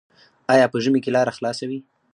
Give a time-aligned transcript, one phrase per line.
[0.53, 1.79] آیا په ژمي کې لاره خلاصه وي؟